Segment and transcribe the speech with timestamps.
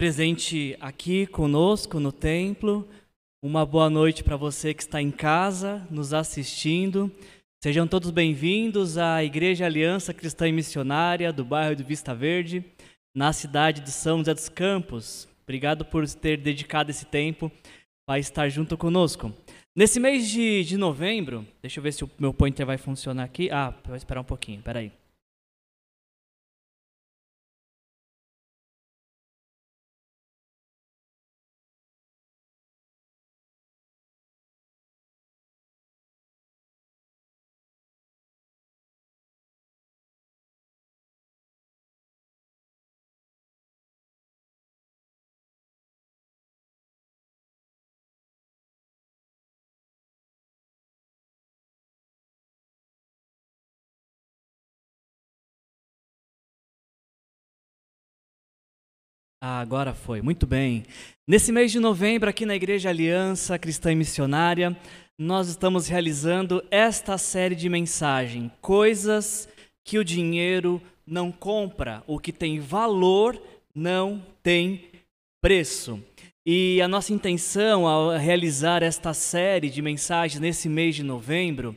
[0.00, 2.88] presente aqui conosco no templo.
[3.44, 7.14] Uma boa noite para você que está em casa nos assistindo.
[7.62, 12.64] Sejam todos bem-vindos à Igreja Aliança Cristã e Missionária do bairro do Vista Verde,
[13.14, 15.28] na cidade de São José dos Campos.
[15.42, 17.52] Obrigado por ter dedicado esse tempo
[18.08, 19.30] para estar junto conosco.
[19.76, 23.50] Nesse mês de, de novembro, deixa eu ver se o meu pointer vai funcionar aqui.
[23.50, 24.90] Ah, vou esperar um pouquinho, peraí.
[59.52, 60.22] Ah, agora foi.
[60.22, 60.84] Muito bem.
[61.26, 64.76] Nesse mês de novembro, aqui na Igreja Aliança Cristã e Missionária,
[65.18, 69.48] nós estamos realizando esta série de mensagem: Coisas
[69.84, 73.42] que o dinheiro não compra, o que tem valor
[73.74, 74.84] não tem
[75.42, 76.00] preço.
[76.46, 81.76] E a nossa intenção ao realizar esta série de mensagens nesse mês de novembro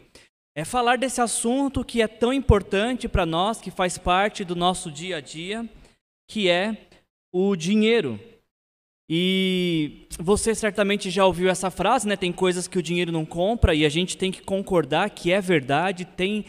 [0.56, 4.92] é falar desse assunto que é tão importante para nós, que faz parte do nosso
[4.92, 5.68] dia a dia,
[6.30, 6.78] que é
[7.34, 8.20] o dinheiro.
[9.10, 12.16] E você certamente já ouviu essa frase, né?
[12.16, 15.42] Tem coisas que o dinheiro não compra e a gente tem que concordar que é
[15.42, 16.46] verdade, tem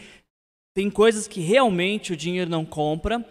[0.73, 3.25] tem coisas que realmente o dinheiro não compra,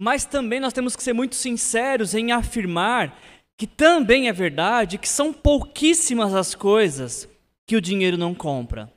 [0.00, 3.18] mas também nós temos que ser muito sinceros em afirmar
[3.58, 7.28] que também é verdade que são pouquíssimas as coisas
[7.66, 8.90] que o dinheiro não compra.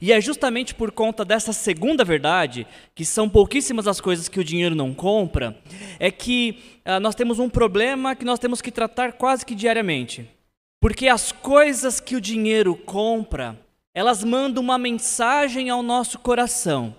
[0.00, 4.44] E é justamente por conta dessa segunda verdade, que são pouquíssimas as coisas que o
[4.44, 5.58] dinheiro não compra,
[5.98, 10.28] é que ah, nós temos um problema que nós temos que tratar quase que diariamente.
[10.80, 13.58] Porque as coisas que o dinheiro compra,
[13.94, 16.94] elas mandam uma mensagem ao nosso coração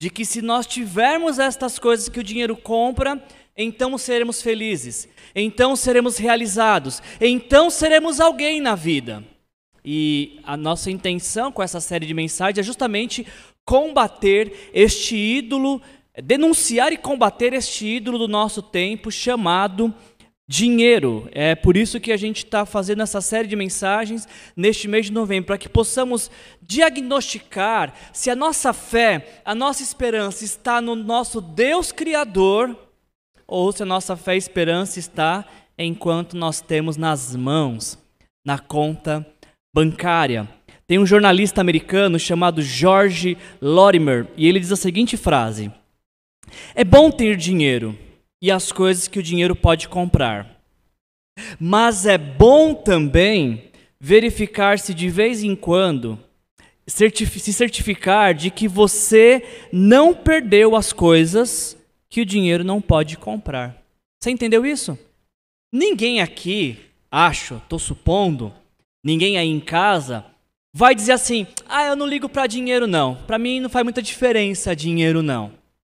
[0.00, 3.22] de que se nós tivermos estas coisas que o dinheiro compra,
[3.54, 9.22] então seremos felizes, então seremos realizados, então seremos alguém na vida.
[9.84, 13.26] E a nossa intenção com essa série de mensagens é justamente
[13.64, 15.80] combater este ídolo,
[16.22, 19.94] denunciar e combater este ídolo do nosso tempo chamado
[20.50, 21.28] dinheiro.
[21.30, 24.26] É por isso que a gente está fazendo essa série de mensagens
[24.56, 26.28] neste mês de novembro, para que possamos
[26.60, 32.76] diagnosticar se a nossa fé, a nossa esperança está no nosso Deus Criador
[33.46, 35.44] ou se a nossa fé e esperança está
[35.78, 37.96] enquanto nós temos nas mãos,
[38.44, 39.24] na conta
[39.74, 40.48] bancária.
[40.86, 45.70] Tem um jornalista americano chamado George Lorimer e ele diz a seguinte frase:
[46.74, 47.96] É bom ter dinheiro
[48.42, 50.60] e as coisas que o dinheiro pode comprar,
[51.58, 53.70] mas é bom também
[54.00, 56.18] verificar se de vez em quando
[56.86, 61.76] se certificar de que você não perdeu as coisas
[62.08, 63.80] que o dinheiro não pode comprar.
[64.20, 64.98] Você entendeu isso?
[65.72, 66.78] Ninguém aqui,
[67.10, 68.52] acho, estou supondo,
[69.02, 70.24] ninguém aí em casa
[70.72, 73.14] vai dizer assim: "Ah, eu não ligo para dinheiro não.
[73.26, 75.52] Para mim não faz muita diferença dinheiro não".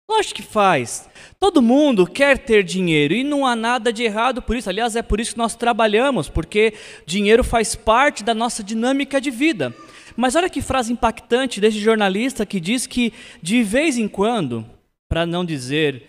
[0.07, 1.09] Lógico que faz.
[1.39, 4.69] Todo mundo quer ter dinheiro e não há nada de errado por isso.
[4.69, 6.75] Aliás, é por isso que nós trabalhamos, porque
[7.07, 9.73] dinheiro faz parte da nossa dinâmica de vida.
[10.15, 13.11] Mas olha que frase impactante desse jornalista que diz que
[13.41, 14.63] de vez em quando,
[15.09, 16.03] para não dizer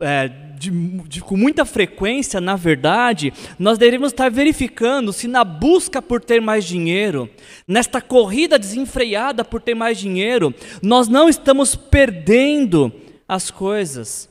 [0.00, 0.70] é, de,
[1.08, 6.40] de, com muita frequência, na verdade, nós devemos estar verificando se na busca por ter
[6.40, 7.30] mais dinheiro,
[7.66, 12.92] nesta corrida desenfreada por ter mais dinheiro, nós não estamos perdendo
[13.26, 14.28] as coisas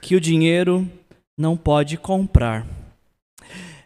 [0.00, 0.88] que o dinheiro
[1.36, 2.66] não pode comprar.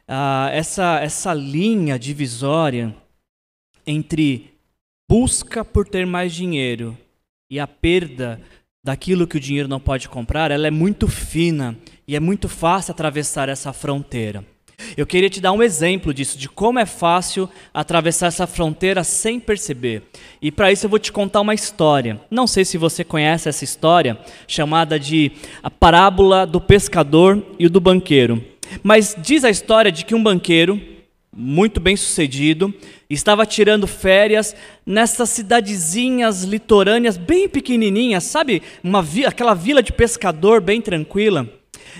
[0.06, 2.94] Ah, essa, essa linha divisória
[3.86, 4.54] entre
[5.10, 6.96] busca por ter mais dinheiro
[7.50, 8.40] e a perda
[8.82, 12.92] daquilo que o dinheiro não pode comprar, ela é muito fina e é muito fácil
[12.92, 14.44] atravessar essa fronteira.
[14.96, 19.40] Eu queria te dar um exemplo disso, de como é fácil atravessar essa fronteira sem
[19.40, 20.04] perceber.
[20.40, 22.20] E para isso eu vou te contar uma história.
[22.30, 25.32] Não sei se você conhece essa história, chamada de
[25.62, 28.42] a parábola do pescador e do banqueiro.
[28.82, 30.80] Mas diz a história de que um banqueiro,
[31.34, 32.72] muito bem sucedido,
[33.14, 38.62] estava tirando férias nessas cidadezinhas litorâneas bem pequenininhas, sabe?
[38.84, 41.48] Uma aquela vila de pescador bem tranquila.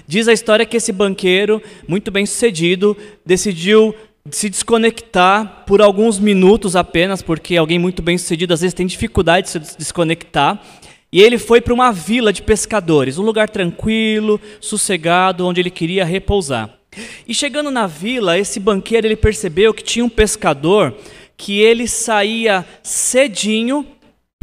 [0.07, 3.95] Diz a história que esse banqueiro, muito bem sucedido, decidiu
[4.31, 9.47] se desconectar por alguns minutos apenas, porque alguém muito bem sucedido às vezes tem dificuldade
[9.47, 10.63] de se desconectar.
[11.11, 16.05] E ele foi para uma vila de pescadores, um lugar tranquilo, sossegado, onde ele queria
[16.05, 16.78] repousar.
[17.27, 20.95] E chegando na vila, esse banqueiro ele percebeu que tinha um pescador
[21.37, 23.87] que ele saía cedinho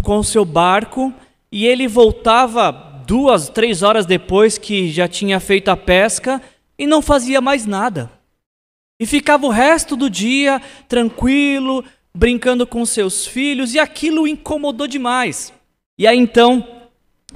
[0.02, 1.14] com o seu barco
[1.52, 2.72] e ele voltava
[3.06, 6.42] duas, três horas depois que já tinha feito a pesca
[6.78, 8.12] e não fazia mais nada.
[9.00, 15.54] E ficava o resto do dia tranquilo, brincando com seus filhos, e aquilo incomodou demais.
[15.98, 16.75] E aí então,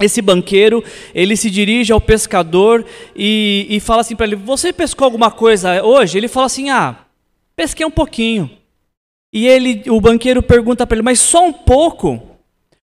[0.00, 0.82] esse banqueiro,
[1.14, 5.82] ele se dirige ao pescador e, e fala assim para ele: Você pescou alguma coisa
[5.84, 6.16] hoje?
[6.18, 6.96] Ele fala assim: Ah,
[7.54, 8.50] pesquei um pouquinho.
[9.32, 12.20] E ele, o banqueiro pergunta para ele: Mas só um pouco?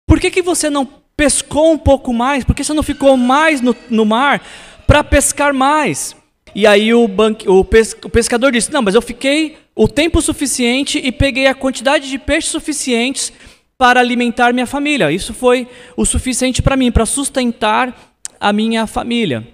[0.07, 2.45] Por que, que você não pescou um pouco mais?
[2.45, 4.43] Por que você não ficou mais no, no mar
[4.87, 6.17] para pescar mais?
[6.55, 10.21] E aí o, banque, o, pes, o pescador disse: Não, mas eu fiquei o tempo
[10.21, 13.33] suficiente e peguei a quantidade de peixes suficientes
[13.81, 15.11] para alimentar minha família.
[15.11, 15.67] Isso foi
[15.97, 19.49] o suficiente para mim, para sustentar a minha família.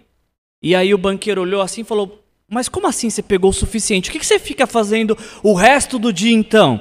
[0.60, 4.10] E aí o banqueiro olhou assim e falou: Mas como assim você pegou o suficiente?
[4.10, 6.80] O que você fica fazendo o resto do dia então?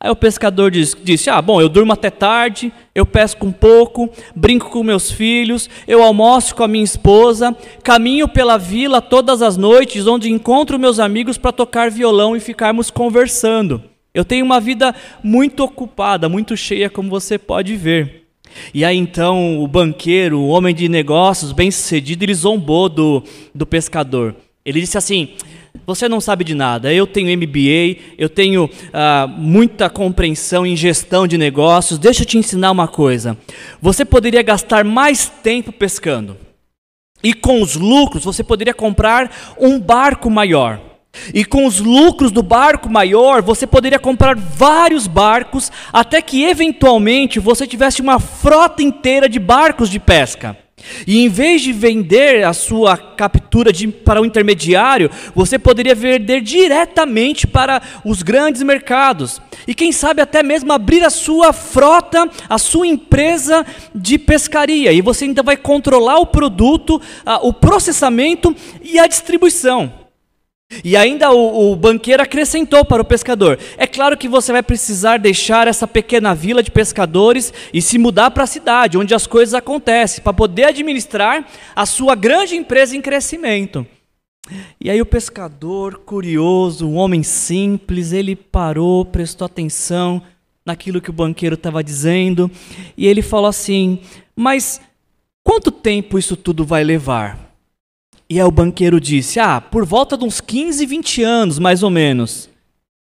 [0.00, 4.70] Aí o pescador disse, Ah, bom, eu durmo até tarde, eu pesco um pouco, brinco
[4.70, 10.06] com meus filhos, eu almoço com a minha esposa, caminho pela vila todas as noites,
[10.06, 13.82] onde encontro meus amigos para tocar violão e ficarmos conversando.
[14.14, 18.26] Eu tenho uma vida muito ocupada, muito cheia, como você pode ver.
[18.72, 23.22] E aí então o banqueiro, o homem de negócios, bem sucedido, ele zombou do,
[23.54, 24.34] do pescador.
[24.64, 25.30] Ele disse assim:
[25.86, 26.92] você não sabe de nada.
[26.92, 31.98] Eu tenho MBA, eu tenho ah, muita compreensão em gestão de negócios.
[31.98, 33.36] Deixa eu te ensinar uma coisa.
[33.80, 36.36] Você poderia gastar mais tempo pescando.
[37.22, 40.80] E com os lucros, você poderia comprar um barco maior.
[41.32, 47.38] E com os lucros do barco maior, você poderia comprar vários barcos, até que eventualmente
[47.38, 50.56] você tivesse uma frota inteira de barcos de pesca.
[51.06, 56.40] E em vez de vender a sua captura de, para o intermediário, você poderia vender
[56.40, 59.40] diretamente para os grandes mercados.
[59.66, 64.92] E quem sabe até mesmo abrir a sua frota, a sua empresa de pescaria.
[64.92, 67.00] E você ainda vai controlar o produto,
[67.42, 69.97] o processamento e a distribuição.
[70.84, 75.18] E ainda o, o, banqueiro acrescentou para o pescador: É claro que você vai precisar
[75.18, 79.54] deixar essa pequena vila de pescadores e se mudar para a cidade, onde as coisas
[79.54, 83.86] acontecem, para poder administrar a sua grande empresa em crescimento.
[84.80, 90.22] E aí o pescador, curioso, um homem simples, ele parou, prestou atenção
[90.64, 92.50] naquilo que o banqueiro estava dizendo,
[92.94, 94.00] e ele falou assim:
[94.36, 94.82] Mas
[95.42, 97.47] quanto tempo isso tudo vai levar?
[98.30, 101.90] E aí o banqueiro disse: Ah, por volta de uns 15, 20 anos, mais ou
[101.90, 102.48] menos.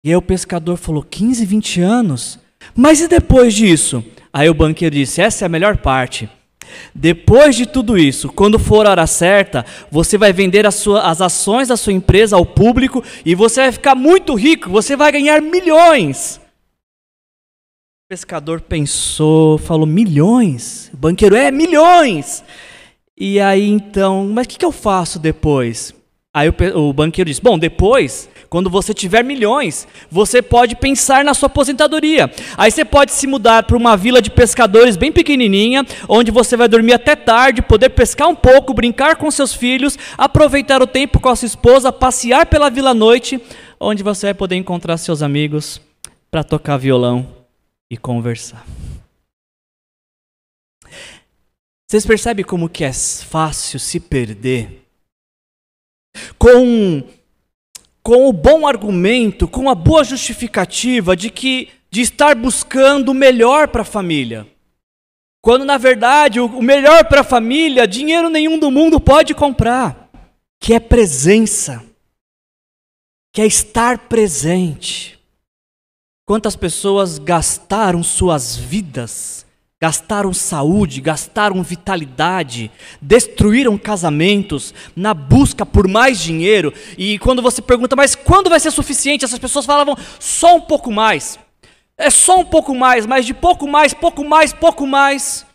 [0.04, 2.39] E aí o pescador falou: 15, 20 anos?
[2.75, 4.04] Mas e depois disso?
[4.31, 6.27] Aí o banqueiro disse: Essa é a melhor parte.
[6.94, 11.21] Depois de tudo isso, quando for a hora certa, você vai vender as, sua, as
[11.21, 15.42] ações da sua empresa ao público e você vai ficar muito rico, você vai ganhar
[15.42, 16.42] milhões.
[18.06, 20.89] O pescador pensou, falou: milhões?
[20.94, 22.44] O banqueiro, é, milhões!
[23.18, 25.94] E aí então, mas o que, que eu faço depois?
[26.33, 31.36] Aí o, o banqueiro diz: Bom, depois, quando você tiver milhões, você pode pensar na
[31.36, 32.31] sua aposentadoria.
[32.57, 36.68] Aí você pode se mudar para uma vila de pescadores bem pequenininha, onde você vai
[36.68, 41.30] dormir até tarde, poder pescar um pouco, brincar com seus filhos, aproveitar o tempo com
[41.30, 43.39] a sua esposa, passear pela vila à noite,
[43.80, 45.80] onde você vai poder encontrar seus amigos
[46.31, 47.28] para tocar violão
[47.92, 48.66] e conversar.
[51.94, 54.83] Vocês percebem como que é fácil se perder?
[56.40, 57.04] Com,
[58.02, 63.68] com o bom argumento, com a boa justificativa de que de estar buscando o melhor
[63.68, 64.47] para a família.
[65.40, 70.09] Quando na verdade o melhor para a família, dinheiro nenhum do mundo pode comprar,
[70.59, 71.85] que é presença,
[73.31, 75.19] que é estar presente.
[76.26, 79.43] Quantas pessoas gastaram suas vidas
[79.83, 82.71] gastaram saúde, gastaram vitalidade,
[83.02, 86.73] destruíram casamentos na busca por mais dinheiro.
[86.97, 89.25] E quando você pergunta, mas quando vai ser suficiente?
[89.25, 91.37] Essas pessoas falavam só um pouco mais.
[91.97, 95.45] É só um pouco mais, mas de pouco mais, pouco mais, pouco mais.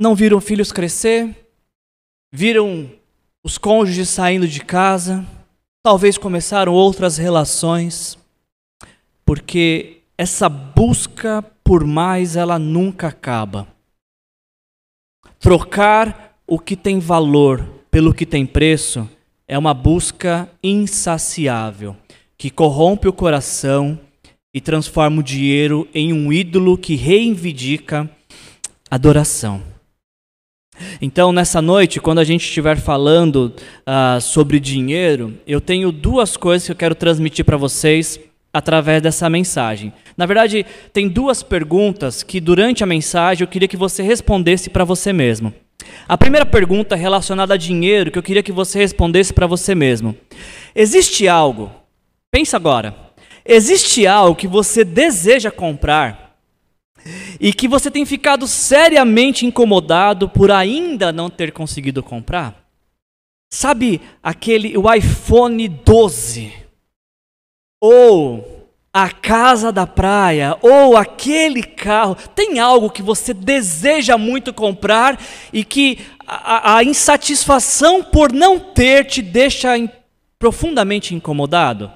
[0.00, 1.28] Não viram filhos crescer,
[2.32, 2.90] viram
[3.44, 5.26] os cônjuges saindo de casa,
[5.82, 8.16] talvez começaram outras relações,
[9.26, 13.68] porque essa busca por mais ela nunca acaba.
[15.38, 19.08] Trocar o que tem valor pelo que tem preço
[19.46, 21.96] é uma busca insaciável,
[22.38, 23.98] que corrompe o coração
[24.54, 28.08] e transforma o dinheiro em um ídolo que reivindica
[28.90, 29.62] adoração.
[31.00, 36.66] Então, nessa noite, quando a gente estiver falando uh, sobre dinheiro, eu tenho duas coisas
[36.66, 38.18] que eu quero transmitir para vocês
[38.52, 39.92] através dessa mensagem.
[40.16, 44.84] Na verdade, tem duas perguntas que durante a mensagem eu queria que você respondesse para
[44.84, 45.54] você mesmo.
[46.08, 50.16] A primeira pergunta relacionada a dinheiro que eu queria que você respondesse para você mesmo.
[50.74, 51.70] Existe algo?
[52.30, 52.94] Pensa agora.
[53.44, 56.36] Existe algo que você deseja comprar
[57.40, 62.62] e que você tem ficado seriamente incomodado por ainda não ter conseguido comprar?
[63.52, 66.61] Sabe aquele o iPhone 12?
[67.84, 68.62] Ou
[68.92, 75.18] a casa da praia, ou aquele carro, tem algo que você deseja muito comprar
[75.52, 79.88] e que a, a insatisfação por não ter te deixa in,
[80.38, 81.90] profundamente incomodado?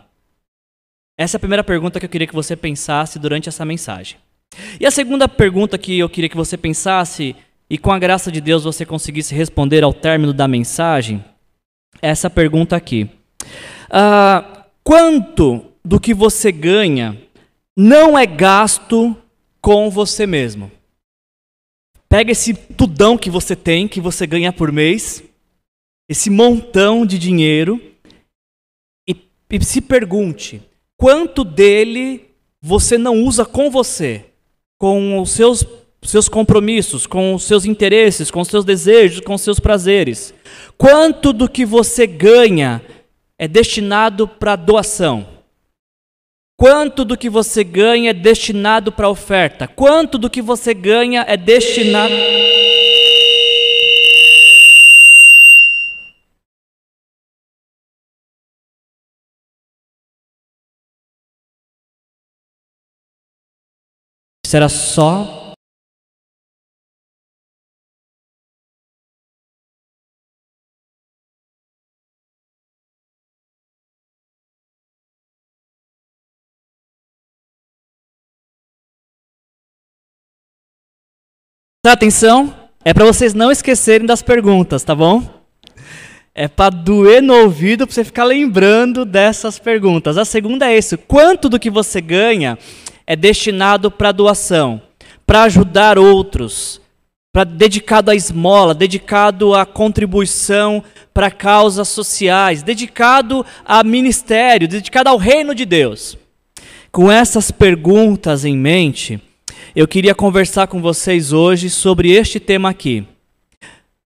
[1.17, 4.19] Essa é a primeira pergunta que eu queria que você pensasse durante essa mensagem.
[4.81, 7.37] E a segunda pergunta que eu queria que você pensasse,
[7.69, 11.23] e com a graça de Deus você conseguisse responder ao término da mensagem,
[12.01, 13.09] é essa pergunta aqui.
[13.89, 17.17] Uh, quanto do que você ganha
[17.77, 19.17] não é gasto
[19.61, 20.71] com você mesmo?
[22.09, 25.23] Pega esse tudão que você tem, que você ganha por mês,
[26.09, 27.81] esse montão de dinheiro,
[29.09, 29.15] e,
[29.51, 30.61] e se pergunte:
[30.97, 34.25] quanto dele você não usa com você,
[34.79, 35.65] com os seus,
[36.03, 40.35] seus compromissos, com os seus interesses, com os seus desejos, com os seus prazeres?
[40.77, 42.83] Quanto do que você ganha
[43.39, 45.36] é destinado para doação?
[46.59, 49.69] Quanto do que você ganha é destinado para oferta?
[49.69, 52.15] Quanto do que você ganha é destinado.
[64.47, 65.36] Será só
[81.93, 85.23] atenção, é para vocês não esquecerem das perguntas, tá bom?
[86.35, 90.19] É para doer no ouvido para você ficar lembrando dessas perguntas.
[90.19, 92.59] A segunda é isso: quanto do que você ganha
[93.07, 94.81] é destinado para doação,
[95.27, 96.81] para ajudar outros,
[97.33, 105.17] para dedicado à esmola, dedicado à contribuição para causas sociais, dedicado a ministério, dedicado ao
[105.17, 106.17] reino de Deus.
[106.93, 109.21] Com essas perguntas em mente,
[109.77, 113.07] eu queria conversar com vocês hoje sobre este tema aqui.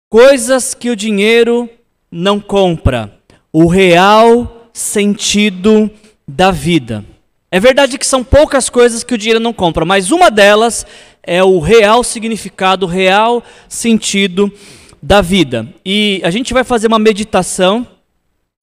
[0.09, 1.69] Coisas que o dinheiro
[2.11, 3.13] não compra.
[3.53, 5.87] O real sentido
[6.27, 7.05] da vida.
[7.51, 10.87] É verdade que são poucas coisas que o dinheiro não compra, mas uma delas
[11.21, 14.51] é o real significado, o real sentido
[14.99, 15.71] da vida.
[15.85, 17.85] E a gente vai fazer uma meditação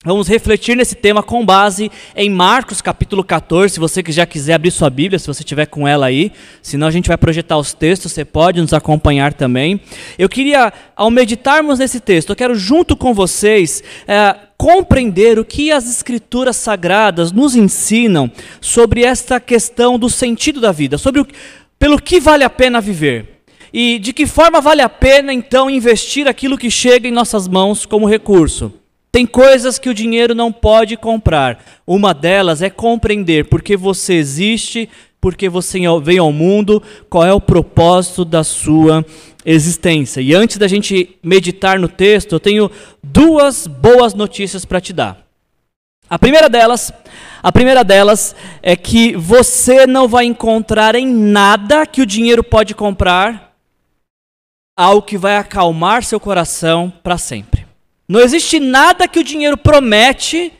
[0.06, 3.74] Vamos refletir nesse tema com base em Marcos capítulo 14.
[3.74, 6.30] Se você já quiser abrir sua Bíblia, se você tiver com ela aí,
[6.62, 9.80] senão a gente vai projetar os textos, você pode nos acompanhar também.
[10.16, 15.72] Eu queria, ao meditarmos nesse texto, eu quero junto com vocês é, compreender o que
[15.72, 21.26] as Escrituras Sagradas nos ensinam sobre esta questão do sentido da vida, sobre o,
[21.80, 23.40] pelo que vale a pena viver.
[23.72, 27.84] E de que forma vale a pena então investir aquilo que chega em nossas mãos
[27.84, 28.72] como recurso.
[29.16, 31.64] Tem coisas que o dinheiro não pode comprar.
[31.86, 37.24] Uma delas é compreender por que você existe, por que você veio ao mundo, qual
[37.24, 39.02] é o propósito da sua
[39.42, 40.20] existência.
[40.20, 42.70] E antes da gente meditar no texto, eu tenho
[43.02, 45.26] duas boas notícias para te dar.
[46.10, 46.92] A primeira delas,
[47.42, 52.74] a primeira delas é que você não vai encontrar em nada que o dinheiro pode
[52.74, 53.56] comprar
[54.76, 57.55] algo que vai acalmar seu coração para sempre.
[58.08, 60.52] Não existe nada que o dinheiro promete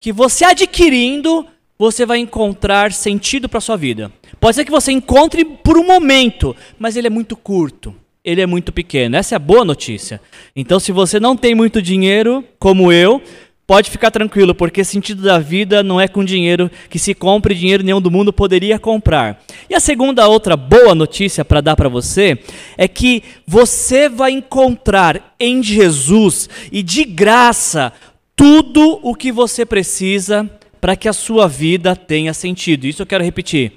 [0.00, 1.46] que você adquirindo
[1.78, 4.12] você vai encontrar sentido para sua vida.
[4.38, 8.46] Pode ser que você encontre por um momento, mas ele é muito curto, ele é
[8.46, 9.16] muito pequeno.
[9.16, 10.20] Essa é a boa notícia.
[10.54, 13.20] Então, se você não tem muito dinheiro, como eu,
[13.66, 17.82] Pode ficar tranquilo, porque sentido da vida não é com dinheiro que se compre, dinheiro
[17.82, 19.42] nenhum do mundo poderia comprar.
[19.70, 22.38] E a segunda outra boa notícia para dar para você
[22.76, 27.90] é que você vai encontrar em Jesus e de graça
[28.36, 32.86] tudo o que você precisa para que a sua vida tenha sentido.
[32.86, 33.72] Isso eu quero repetir.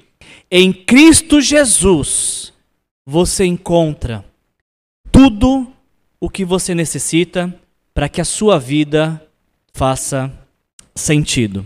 [0.50, 2.52] Em Cristo Jesus
[3.06, 4.22] você encontra
[5.10, 5.66] tudo
[6.20, 7.54] o que você necessita
[7.94, 9.22] para que a sua vida
[9.78, 10.28] faça
[10.92, 11.64] sentido.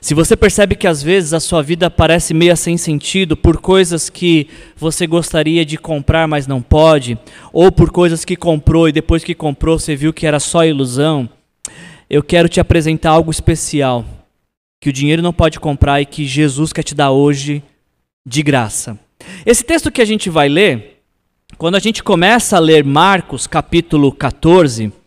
[0.00, 4.08] Se você percebe que às vezes a sua vida parece meio sem sentido por coisas
[4.08, 7.18] que você gostaria de comprar, mas não pode,
[7.52, 11.28] ou por coisas que comprou e depois que comprou você viu que era só ilusão,
[12.08, 14.04] eu quero te apresentar algo especial
[14.80, 17.60] que o dinheiro não pode comprar e que Jesus quer te dar hoje
[18.24, 18.96] de graça.
[19.44, 21.02] Esse texto que a gente vai ler,
[21.58, 24.99] quando a gente começa a ler Marcos capítulo 14,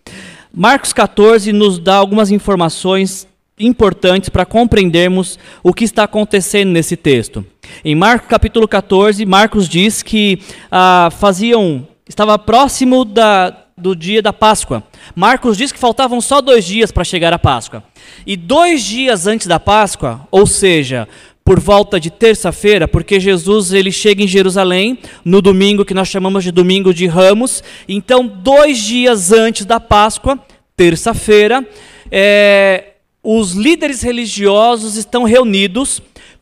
[0.55, 3.27] Marcos 14 nos dá algumas informações
[3.59, 7.43] importantes para compreendermos o que está acontecendo nesse texto.
[7.83, 14.31] Em Marcos capítulo 14, Marcos diz que ah, faziam, estava próximo da, do dia da
[14.31, 14.83] Páscoa.
[15.15, 17.83] Marcos diz que faltavam só dois dias para chegar à Páscoa.
[18.23, 21.07] E dois dias antes da Páscoa, ou seja,
[21.43, 26.43] por volta de terça-feira, porque Jesus ele chega em Jerusalém no domingo que nós chamamos
[26.43, 27.61] de domingo de Ramos.
[27.87, 30.39] Então, dois dias antes da Páscoa,
[30.75, 31.67] terça-feira,
[32.09, 36.01] é, os líderes religiosos estão reunidos,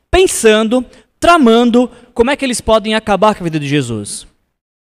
[0.10, 0.86] pensando,
[1.20, 4.28] tramando como é que eles podem acabar com a vida de Jesus.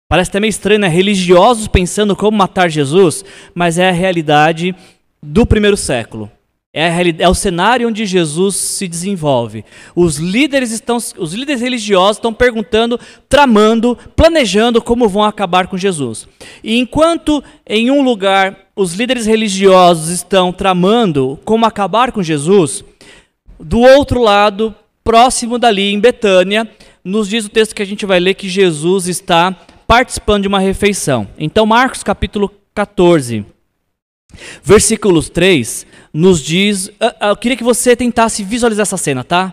[0.08, 0.88] Parece até meio estranho, né?
[0.88, 4.74] Religiosos pensando como matar Jesus, mas é a realidade
[5.22, 6.30] do primeiro século.
[6.76, 6.90] É,
[7.20, 9.64] é, o cenário onde Jesus se desenvolve.
[9.94, 16.26] Os líderes estão, os líderes religiosos estão perguntando, tramando, planejando como vão acabar com Jesus.
[16.64, 22.84] E enquanto em um lugar os líderes religiosos estão tramando como acabar com Jesus,
[23.60, 26.68] do outro lado, próximo dali em Betânia,
[27.04, 29.54] nos diz o texto que a gente vai ler que Jesus está
[29.86, 31.28] participando de uma refeição.
[31.38, 33.46] Então, Marcos capítulo 14,
[34.62, 36.90] versículos 3 nos diz.
[37.00, 39.52] Ah, ah, eu queria que você tentasse visualizar essa cena, tá?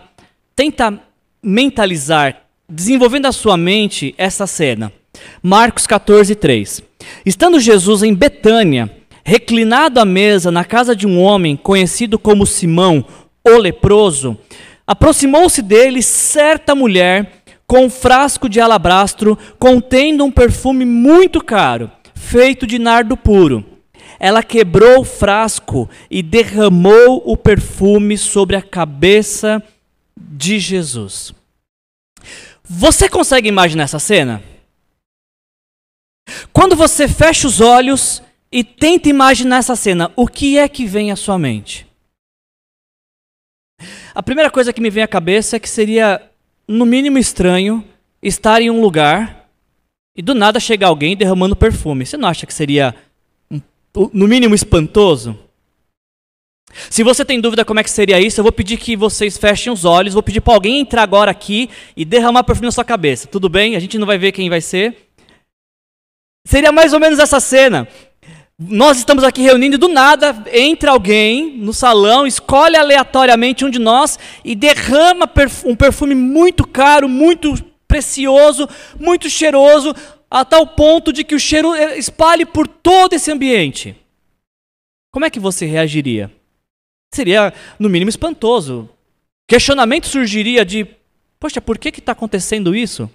[0.54, 1.00] Tenta
[1.42, 4.92] mentalizar, desenvolvendo a sua mente essa cena.
[5.42, 6.82] Marcos 14, 3.
[7.26, 8.90] Estando Jesus em Betânia,
[9.24, 13.04] reclinado à mesa na casa de um homem conhecido como Simão,
[13.44, 14.38] o leproso,
[14.86, 22.66] aproximou-se dele certa mulher com um frasco de alabastro contendo um perfume muito caro, feito
[22.66, 23.71] de nardo puro
[24.22, 29.60] ela quebrou o frasco e derramou o perfume sobre a cabeça
[30.16, 31.34] de Jesus.
[32.62, 34.40] Você consegue imaginar essa cena?
[36.52, 41.10] Quando você fecha os olhos e tenta imaginar essa cena, o que é que vem
[41.10, 41.84] à sua mente?
[44.14, 46.30] A primeira coisa que me vem à cabeça é que seria,
[46.68, 47.84] no mínimo, estranho
[48.22, 49.48] estar em um lugar
[50.16, 52.06] e do nada chegar alguém derramando perfume.
[52.06, 52.94] Você não acha que seria
[53.94, 55.38] no mínimo espantoso?
[56.90, 59.72] Se você tem dúvida como é que seria isso, eu vou pedir que vocês fechem
[59.72, 63.28] os olhos, vou pedir para alguém entrar agora aqui e derramar perfume na sua cabeça.
[63.28, 63.76] Tudo bem?
[63.76, 64.96] A gente não vai ver quem vai ser.
[66.46, 67.86] Seria mais ou menos essa cena.
[68.58, 73.78] Nós estamos aqui reunindo e do nada entra alguém no salão, escolhe aleatoriamente um de
[73.78, 75.28] nós e derrama
[75.64, 77.54] um perfume muito caro, muito
[77.88, 79.94] precioso, muito cheiroso
[80.32, 83.94] a tal ponto de que o cheiro eh, espalhe por todo esse ambiente.
[85.12, 86.32] Como é que você reagiria?
[87.14, 88.88] Seria, no mínimo, espantoso.
[89.46, 90.86] Questionamento surgiria de:
[91.38, 93.04] poxa, por que está acontecendo isso?
[93.04, 93.10] O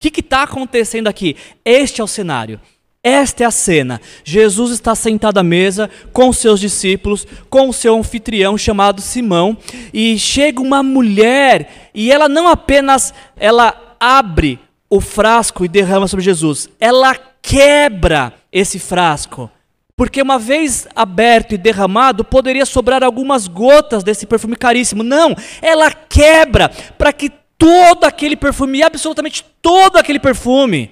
[0.00, 1.36] que está acontecendo aqui?
[1.64, 2.60] Este é o cenário.
[3.04, 4.00] Esta é a cena.
[4.24, 9.56] Jesus está sentado à mesa com seus discípulos, com o seu anfitrião chamado Simão,
[9.94, 14.58] e chega uma mulher e ela não apenas ela abre
[14.92, 16.68] o frasco e derrama sobre Jesus.
[16.78, 19.50] Ela quebra esse frasco.
[19.96, 25.02] Porque uma vez aberto e derramado, poderia sobrar algumas gotas desse perfume caríssimo.
[25.02, 30.90] Não, ela quebra para que todo aquele perfume, absolutamente todo aquele perfume,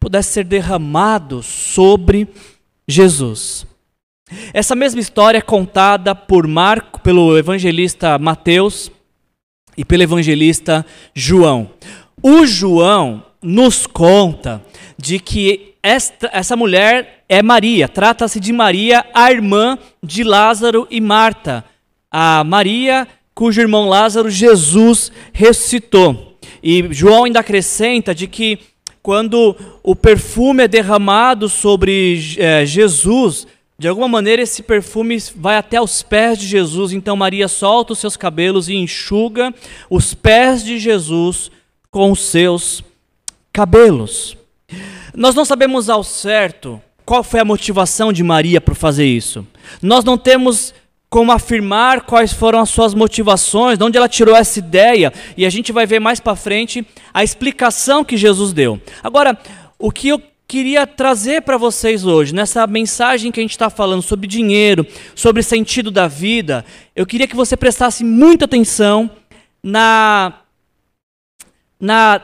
[0.00, 2.26] pudesse ser derramado sobre
[2.88, 3.68] Jesus.
[4.52, 8.90] Essa mesma história é contada por Marco, pelo evangelista Mateus
[9.76, 11.70] e pelo evangelista João.
[12.22, 14.62] O João nos conta
[14.98, 21.00] de que esta, essa mulher é Maria, trata-se de Maria, a irmã de Lázaro e
[21.00, 21.64] Marta.
[22.10, 26.36] A Maria, cujo irmão Lázaro Jesus ressuscitou.
[26.62, 28.58] E João ainda acrescenta de que
[29.02, 33.46] quando o perfume é derramado sobre é, Jesus,
[33.78, 36.92] de alguma maneira esse perfume vai até os pés de Jesus.
[36.92, 39.54] Então Maria solta os seus cabelos e enxuga
[39.88, 41.50] os pés de Jesus
[41.90, 42.82] com os seus
[43.52, 44.36] cabelos.
[45.14, 49.44] Nós não sabemos ao certo qual foi a motivação de Maria para fazer isso.
[49.82, 50.72] Nós não temos
[51.08, 55.50] como afirmar quais foram as suas motivações, de onde ela tirou essa ideia, e a
[55.50, 58.80] gente vai ver mais para frente a explicação que Jesus deu.
[59.02, 59.36] Agora,
[59.76, 64.02] o que eu queria trazer para vocês hoje, nessa mensagem que a gente está falando
[64.02, 69.10] sobre dinheiro, sobre sentido da vida, eu queria que você prestasse muita atenção
[69.62, 70.32] na,
[71.80, 72.20] na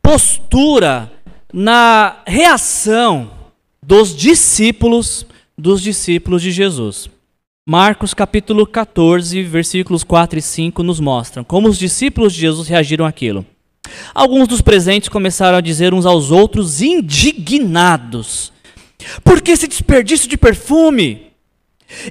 [0.00, 1.10] postura,
[1.52, 3.30] na reação
[3.82, 5.26] dos discípulos,
[5.58, 7.10] dos discípulos de Jesus.
[7.66, 13.04] Marcos capítulo 14, versículos 4 e 5 nos mostram como os discípulos de Jesus reagiram
[13.04, 13.44] àquilo.
[14.14, 18.52] Alguns dos presentes começaram a dizer uns aos outros, indignados:
[19.24, 21.32] Por que esse desperdício de perfume?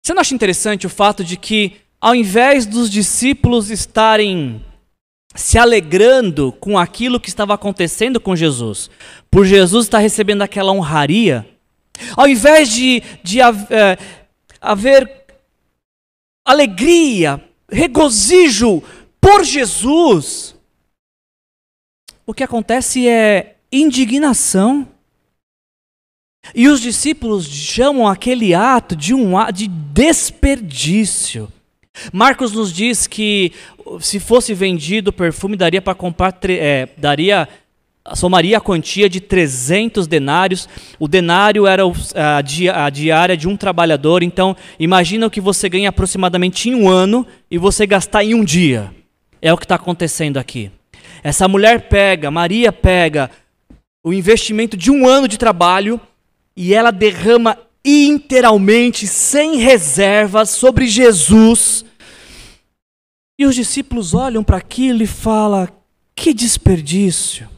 [0.03, 4.61] Você não acha interessante o fato de que, ao invés dos discípulos estarem
[5.33, 8.91] se alegrando com aquilo que estava acontecendo com Jesus,
[9.29, 11.45] por Jesus estar recebendo aquela honraria,
[12.15, 13.97] ao invés de, de é,
[14.61, 15.25] haver
[16.45, 18.83] alegria, regozijo
[19.19, 20.54] por Jesus,
[22.25, 24.87] o que acontece é indignação.
[26.53, 31.51] E os discípulos chamam aquele ato de um ato de desperdício.
[32.11, 33.51] Marcos nos diz que
[33.99, 37.47] se fosse vendido o perfume daria para comprar é, daria
[38.13, 40.69] somaria a quantia de 300 denários.
[40.99, 46.69] O denário era a, diária de um trabalhador, então imagina o que você ganha aproximadamente
[46.69, 48.93] em um ano e você gastar em um dia.
[49.41, 50.71] É o que está acontecendo aqui.
[51.25, 53.31] Essa mulher pega, Maria pega
[54.03, 55.99] o investimento de um ano de trabalho
[56.55, 61.83] e ela derrama inteiramente, sem reservas, sobre Jesus.
[63.39, 65.67] E os discípulos olham para aquilo e falam:
[66.15, 67.49] que desperdício.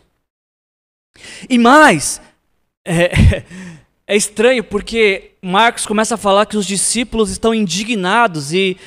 [1.49, 2.21] E mais,
[2.87, 3.43] é,
[4.07, 8.77] é, estranho porque Marcos começa a falar que os discípulos estão indignados e,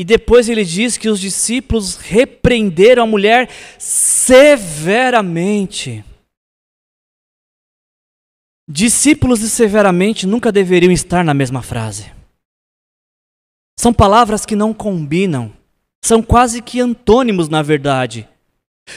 [0.00, 4.42] e depois ele diz que os discípulos repreenderam a mulher severamente.
[8.66, 12.10] Discípulos e severamente nunca deveriam estar na mesma frase.
[13.78, 15.52] São palavras que não combinam,
[16.02, 18.26] são quase que antônimos, na verdade.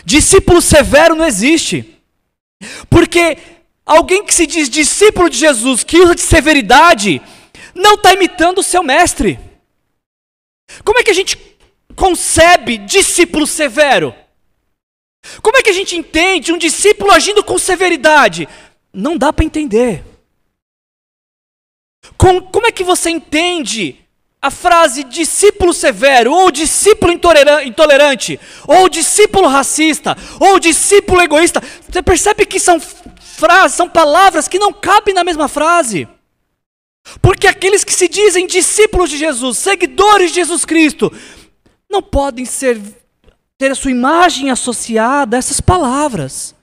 [0.06, 2.02] Discípulo severo não existe,
[2.90, 3.38] porque
[3.86, 7.22] alguém que se diz discípulo de Jesus, que usa de severidade,
[7.76, 9.38] não está imitando o seu mestre.
[10.84, 11.38] Como é que a gente
[11.96, 14.16] concebe discípulo severo?
[15.42, 18.48] Como é que a gente entende um discípulo agindo com severidade?
[18.94, 20.04] não dá para entender.
[22.18, 24.00] Com, como é que você entende
[24.42, 31.62] a frase discípulo severo, ou discípulo intolerante, ou discípulo racista, ou discípulo egoísta?
[31.90, 36.08] Você percebe que são frases, são palavras que não cabem na mesma frase.
[37.22, 41.12] Porque aqueles que se dizem discípulos de Jesus, seguidores de Jesus Cristo,
[41.90, 42.80] não podem ser
[43.58, 46.56] ter a sua imagem associada a essas palavras.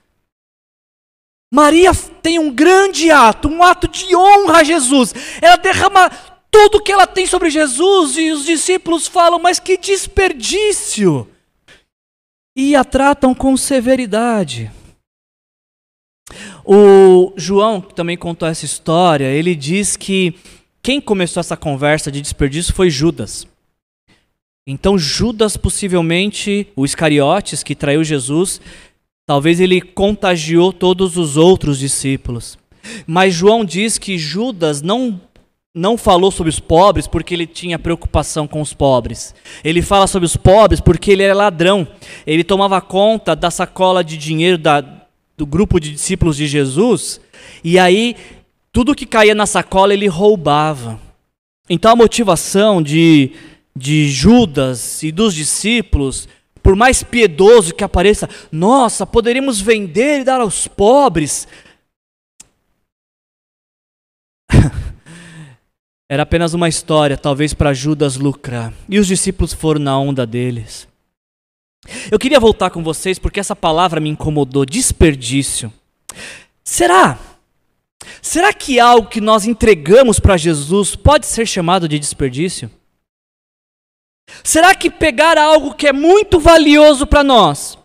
[1.53, 5.13] Maria tem um grande ato, um ato de honra a Jesus.
[5.41, 6.09] Ela derrama
[6.49, 11.27] tudo que ela tem sobre Jesus e os discípulos falam, mas que desperdício!
[12.55, 14.71] E a tratam com severidade.
[16.65, 20.33] O João, que também contou essa história, ele diz que
[20.81, 23.47] quem começou essa conversa de desperdício foi Judas.
[24.67, 28.61] Então Judas, possivelmente, o Iscariotes, que traiu Jesus,
[29.31, 32.57] Talvez ele contagiou todos os outros discípulos.
[33.07, 35.21] Mas João diz que Judas não
[35.73, 39.33] não falou sobre os pobres porque ele tinha preocupação com os pobres.
[39.63, 41.87] Ele fala sobre os pobres porque ele era ladrão.
[42.27, 44.81] Ele tomava conta da sacola de dinheiro da,
[45.41, 47.19] do grupo de discípulos de Jesus
[47.63, 48.15] e aí
[48.71, 50.99] tudo que caía na sacola ele roubava.
[51.67, 53.31] Então a motivação de,
[53.75, 56.29] de Judas e dos discípulos
[56.61, 61.47] por mais piedoso que apareça, nossa, poderíamos vender e dar aos pobres.
[66.07, 68.71] Era apenas uma história, talvez para Judas lucrar.
[68.87, 70.90] E os discípulos foram na onda deles.
[72.11, 75.73] Eu queria voltar com vocês porque essa palavra me incomodou desperdício.
[76.63, 77.17] Será?
[78.21, 82.69] Será que algo que nós entregamos para Jesus pode ser chamado de desperdício?
[84.43, 87.77] Será que pegar algo que é muito valioso para nós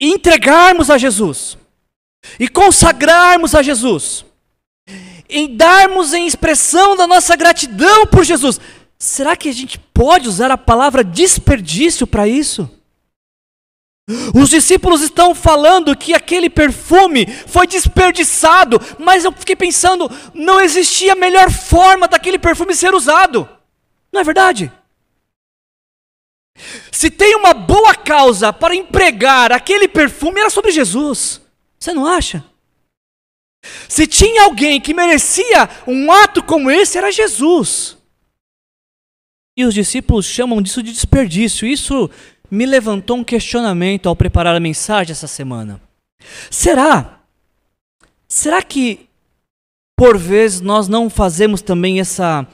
[0.00, 1.58] e entregarmos a Jesus
[2.38, 4.24] e consagrarmos a Jesus
[5.28, 8.60] e darmos em expressão da nossa gratidão por Jesus,
[9.02, 12.70] será que a gente pode usar a palavra desperdício para isso?
[14.32, 21.16] Os discípulos estão falando que aquele perfume foi desperdiçado, mas eu fiquei pensando, não existia
[21.16, 23.48] melhor forma daquele perfume ser usado.
[24.12, 24.70] Não é verdade?
[26.92, 31.40] Se tem uma boa causa para empregar aquele perfume, era sobre Jesus.
[31.76, 32.44] Você não acha?
[33.88, 38.00] Se tinha alguém que merecia um ato como esse, era Jesus.
[39.56, 41.66] E os discípulos chamam disso de desperdício.
[41.66, 42.10] Isso
[42.50, 45.80] me levantou um questionamento ao preparar a mensagem essa semana.
[46.50, 47.20] Será?
[48.28, 49.08] Será que
[49.96, 52.46] por vezes nós não fazemos também essa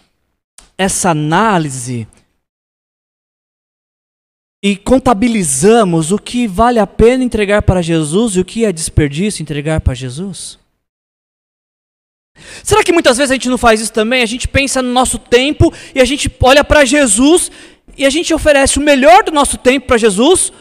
[0.76, 2.06] essa análise
[4.62, 9.42] e contabilizamos o que vale a pena entregar para Jesus e o que é desperdício
[9.42, 10.58] entregar para Jesus?
[12.62, 14.22] Será que muitas vezes a gente não faz isso também?
[14.22, 17.50] A gente pensa no nosso tempo e a gente olha para Jesus
[17.96, 20.52] e a gente oferece o melhor do nosso tempo para Jesus?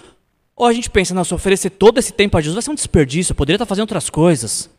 [0.56, 3.32] Ou a gente pensa, nossa, oferecer todo esse tempo a Jesus vai ser um desperdício,
[3.32, 4.70] eu poderia estar fazendo outras coisas.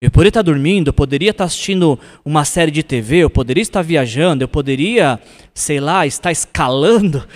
[0.00, 3.80] Eu poderia estar dormindo, eu poderia estar assistindo uma série de TV, eu poderia estar
[3.82, 5.18] viajando, eu poderia,
[5.54, 7.26] sei lá, estar escalando.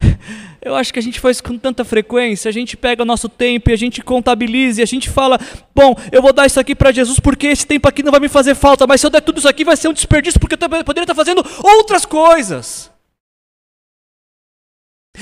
[0.64, 3.68] Eu acho que a gente faz com tanta frequência, a gente pega o nosso tempo
[3.68, 5.36] e a gente contabiliza e a gente fala:
[5.74, 8.28] bom, eu vou dar isso aqui para Jesus porque esse tempo aqui não vai me
[8.28, 10.84] fazer falta, mas se eu der tudo isso aqui vai ser um desperdício porque eu
[10.84, 12.91] poderia estar fazendo outras coisas.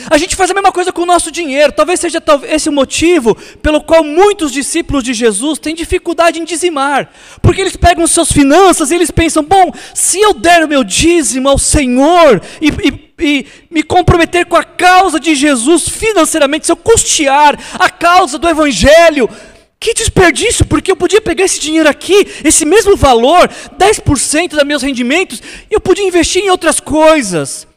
[0.08, 1.72] A gente faz a mesma coisa com o nosso dinheiro.
[1.72, 7.10] Talvez seja esse o motivo pelo qual muitos discípulos de Jesus têm dificuldade em dizimar.
[7.42, 11.48] Porque eles pegam suas finanças e eles pensam: bom, se eu der o meu dízimo
[11.48, 16.76] ao Senhor e, e, e me comprometer com a causa de Jesus financeiramente, se eu
[16.76, 19.28] custear a causa do Evangelho,
[19.78, 24.82] que desperdício, porque eu podia pegar esse dinheiro aqui, esse mesmo valor, 10% dos meus
[24.82, 27.69] rendimentos, e eu podia investir em outras coisas.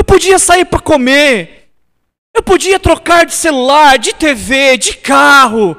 [0.00, 1.68] Eu podia sair para comer.
[2.34, 5.76] Eu podia trocar de celular, de TV, de carro.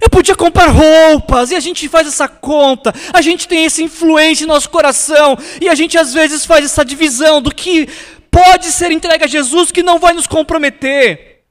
[0.00, 4.44] Eu podia comprar roupas, e a gente faz essa conta, a gente tem essa influência
[4.44, 7.86] em nosso coração, e a gente às vezes faz essa divisão do que
[8.30, 11.42] pode ser entregue a Jesus, que não vai nos comprometer,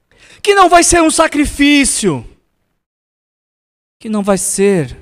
[0.42, 2.26] que não vai ser um sacrifício,
[4.00, 4.96] que não vai ser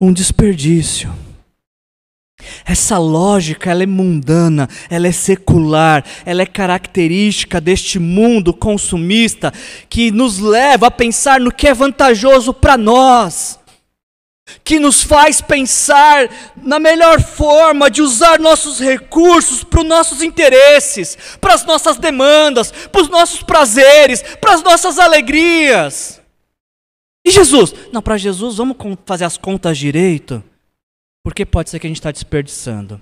[0.00, 1.23] um desperdício.
[2.64, 9.52] Essa lógica, ela é mundana, ela é secular, ela é característica deste mundo consumista
[9.88, 13.58] que nos leva a pensar no que é vantajoso para nós,
[14.62, 21.16] que nos faz pensar na melhor forma de usar nossos recursos para os nossos interesses,
[21.40, 26.20] para as nossas demandas, para os nossos prazeres, para as nossas alegrias.
[27.24, 27.74] E Jesus?
[27.90, 28.76] Não, para Jesus, vamos
[29.06, 30.44] fazer as contas direito.
[31.24, 33.00] Porque pode ser que a gente está desperdiçando.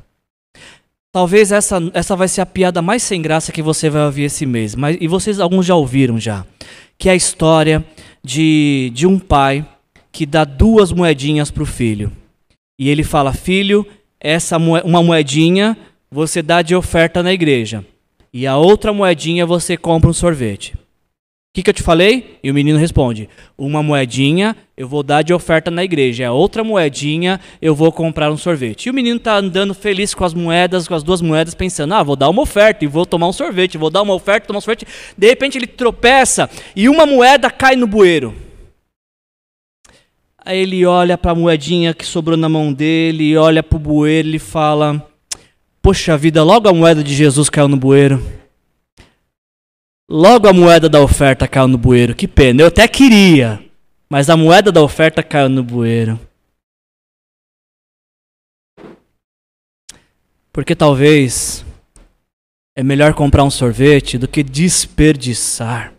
[1.12, 4.46] Talvez essa, essa vai ser a piada mais sem graça que você vai ouvir esse
[4.46, 4.74] mês.
[4.76, 6.46] Mas, e vocês, alguns já ouviram já.
[6.96, 7.85] Que é a história
[8.22, 9.66] de, de um pai
[10.12, 12.12] que dá duas moedinhas para o filho.
[12.78, 13.85] E ele fala: Filho,
[14.20, 15.76] essa uma moedinha
[16.11, 17.85] você dá de oferta na igreja.
[18.32, 20.74] E a outra moedinha você compra um sorvete.
[21.52, 22.38] O que, que eu te falei?
[22.42, 27.38] E o menino responde: Uma moedinha eu vou dar de oferta na igreja, outra moedinha
[27.60, 28.86] eu vou comprar um sorvete.
[28.86, 32.02] E o menino está andando feliz com as moedas, com as duas moedas, pensando: Ah,
[32.02, 34.62] vou dar uma oferta e vou tomar um sorvete, vou dar uma oferta, tomar um
[34.62, 34.86] sorvete.
[35.14, 38.34] De repente ele tropeça e uma moeda cai no bueiro.
[40.42, 44.28] Aí ele olha para a moedinha que sobrou na mão dele, olha para o bueiro
[44.28, 45.06] e fala:
[45.82, 48.41] Poxa vida, logo a moeda de Jesus caiu no bueiro.
[50.08, 52.14] Logo a moeda da oferta caiu no bueiro.
[52.14, 52.62] Que pena.
[52.62, 53.64] Eu até queria,
[54.10, 56.18] mas a moeda da oferta caiu no bueiro.
[60.52, 61.64] Porque talvez
[62.76, 65.94] é melhor comprar um sorvete do que desperdiçar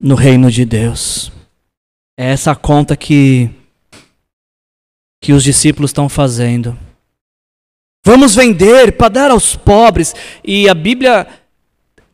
[0.00, 1.30] no reino de Deus.
[2.18, 3.50] É essa conta que
[5.20, 6.78] que os discípulos estão fazendo.
[8.06, 10.14] Vamos vender para dar aos pobres.
[10.44, 11.26] E a Bíblia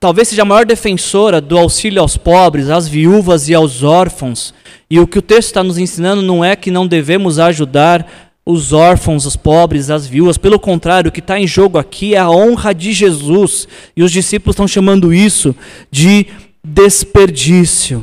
[0.00, 4.54] talvez seja a maior defensora do auxílio aos pobres, às viúvas e aos órfãos.
[4.88, 8.10] E o que o texto está nos ensinando não é que não devemos ajudar
[8.44, 10.38] os órfãos, os pobres, as viúvas.
[10.38, 13.68] Pelo contrário, o que está em jogo aqui é a honra de Jesus.
[13.94, 15.54] E os discípulos estão chamando isso
[15.90, 16.26] de
[16.64, 18.02] desperdício.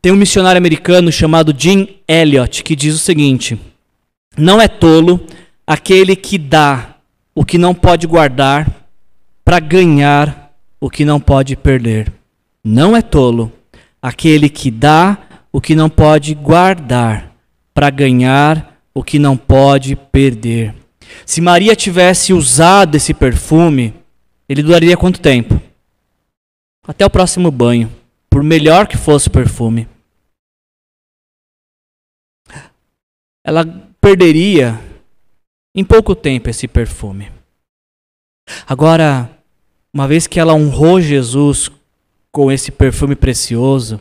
[0.00, 3.60] Tem um missionário americano chamado Jim Elliot que diz o seguinte:
[4.34, 5.20] Não é tolo
[5.66, 6.96] aquele que dá
[7.34, 8.88] o que não pode guardar
[9.44, 12.12] para ganhar o que não pode perder.
[12.64, 13.52] Não é tolo
[14.00, 15.18] aquele que dá
[15.52, 17.32] o que não pode guardar
[17.72, 20.74] para ganhar o que não pode perder.
[21.24, 23.94] Se Maria tivesse usado esse perfume,
[24.48, 25.60] Ele duraria quanto tempo?
[26.86, 27.90] Até o próximo banho,
[28.28, 29.88] por melhor que fosse o perfume.
[33.44, 33.64] Ela
[34.00, 34.78] perderia
[35.74, 37.30] em pouco tempo esse perfume.
[38.66, 39.30] Agora,
[39.92, 41.70] uma vez que ela honrou Jesus
[42.30, 44.00] com esse perfume precioso,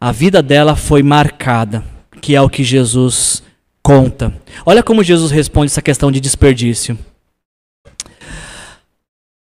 [0.00, 1.84] a vida dela foi marcada,
[2.20, 3.42] que é o que Jesus
[3.82, 4.32] conta.
[4.64, 6.98] Olha como Jesus responde essa questão de desperdício.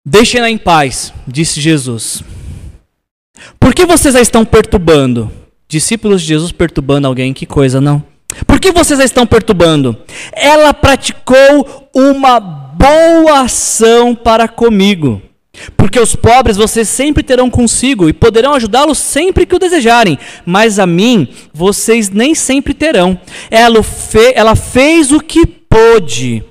[0.06, 2.22] Deixem-na em paz, disse Jesus.
[3.60, 5.32] Por que vocês a estão perturbando?
[5.68, 8.13] Discípulos de Jesus perturbando alguém, que coisa, não?
[8.48, 9.96] Por que vocês a estão perturbando?
[10.32, 15.22] Ela praticou uma boa ação para comigo.
[15.78, 20.80] Porque os pobres vocês sempre terão consigo e poderão ajudá-los sempre que o desejarem, mas
[20.80, 23.20] a mim vocês nem sempre terão.
[23.52, 26.44] Ela, fe ela fez o que pôde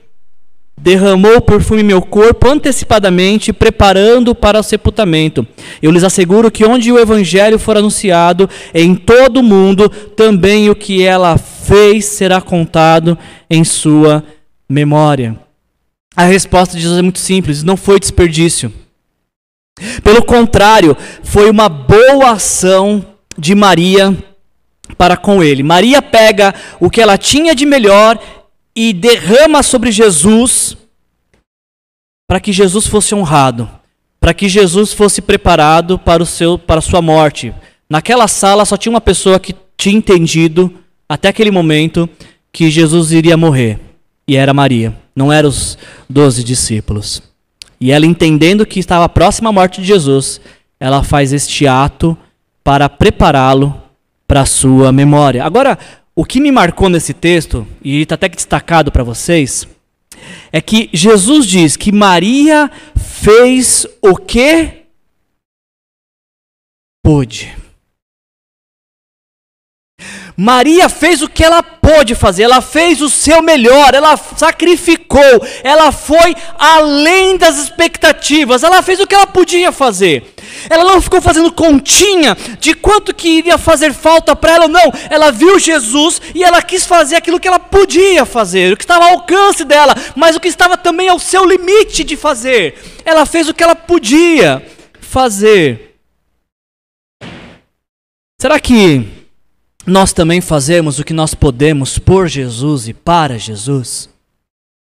[0.82, 5.46] derramou perfume em meu corpo antecipadamente, preparando para o sepultamento.
[5.80, 10.74] Eu lhes asseguro que onde o evangelho for anunciado em todo o mundo, também o
[10.74, 11.51] que ela fez
[12.02, 14.24] será contado em sua
[14.68, 15.38] memória.
[16.14, 18.72] A resposta de Jesus é muito simples: não foi desperdício.
[20.02, 23.04] Pelo contrário, foi uma boa ação
[23.38, 24.16] de Maria
[24.96, 25.62] para com ele.
[25.62, 28.18] Maria pega o que ela tinha de melhor
[28.76, 30.76] e derrama sobre Jesus
[32.28, 33.68] para que Jesus fosse honrado,
[34.20, 37.54] para que Jesus fosse preparado para o seu para a sua morte.
[37.88, 40.81] Naquela sala só tinha uma pessoa que tinha entendido
[41.12, 42.08] até aquele momento
[42.50, 43.78] que Jesus iria morrer,
[44.26, 45.76] e era Maria, não eram os
[46.08, 47.22] doze discípulos.
[47.78, 50.40] E ela entendendo que estava próxima à morte de Jesus,
[50.80, 52.16] ela faz este ato
[52.64, 53.78] para prepará-lo
[54.26, 55.44] para a sua memória.
[55.44, 55.78] Agora,
[56.16, 59.68] o que me marcou nesse texto, e está até que destacado para vocês,
[60.50, 64.86] é que Jesus diz que Maria fez o que
[67.04, 67.61] pôde.
[70.36, 75.20] Maria fez o que ela pôde fazer, ela fez o seu melhor, ela sacrificou,
[75.62, 80.34] ela foi além das expectativas, ela fez o que ela podia fazer.
[80.70, 84.92] Ela não ficou fazendo continha de quanto que iria fazer falta para ela, não.
[85.10, 89.04] Ela viu Jesus e ela quis fazer aquilo que ela podia fazer, o que estava
[89.06, 92.74] ao alcance dela, mas o que estava também ao seu limite de fazer.
[93.04, 94.64] Ela fez o que ela podia
[95.00, 95.96] fazer.
[98.40, 99.21] Será que
[99.86, 104.08] nós também fazemos o que nós podemos por Jesus e para Jesus?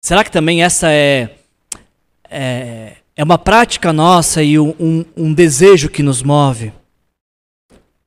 [0.05, 1.31] Será que também essa é,
[2.29, 6.73] é, é uma prática nossa e um, um, desejo que nos move?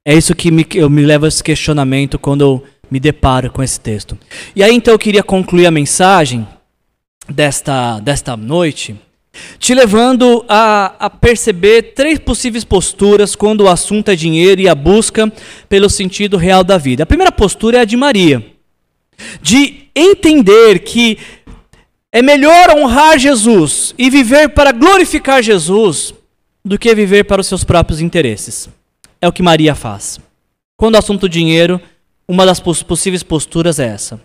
[0.06, 3.64] É isso que me, eu me leva a esse questionamento quando eu me deparo com
[3.64, 4.18] esse texto.
[4.56, 6.46] E aí então eu queria concluir a mensagem
[7.30, 9.00] desta, desta noite
[9.60, 14.76] te levando a, a, perceber três possíveis posturas quando o assunto é dinheiro e a
[14.76, 15.32] busca
[15.68, 17.04] pelo sentido real da vida.
[17.04, 18.46] A primeira postura é a de Maria,
[19.42, 21.18] de entender que
[22.12, 26.14] é melhor honrar Jesus e viver para glorificar Jesus
[26.64, 28.70] do que viver para os seus próprios interesses.
[29.22, 30.20] É o que Maria faz.
[30.78, 31.80] Quando o assunto dinheiro,
[32.28, 34.20] uma das possíveis posturas é essa.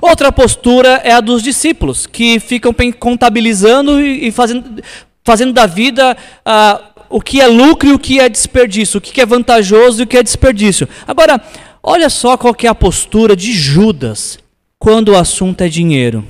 [0.00, 4.82] Outra postura é a dos discípulos, que ficam contabilizando e fazendo,
[5.22, 9.20] fazendo da vida uh, o que é lucro e o que é desperdício, o que
[9.20, 10.88] é vantajoso e o que é desperdício.
[11.06, 11.42] Agora,
[11.82, 14.38] olha só qual é a postura de Judas
[14.78, 16.24] quando o assunto é dinheiro.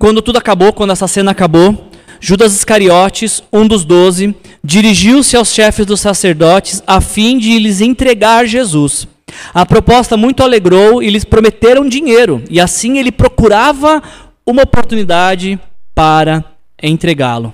[0.00, 1.87] Quando tudo acabou, quando essa cena acabou,
[2.20, 8.46] Judas Iscariotes, um dos doze, dirigiu-se aos chefes dos sacerdotes a fim de lhes entregar
[8.46, 9.06] Jesus.
[9.52, 14.02] A proposta muito alegrou e lhes prometeram dinheiro, e assim ele procurava
[14.46, 15.60] uma oportunidade
[15.94, 16.44] para
[16.82, 17.52] entregá-lo.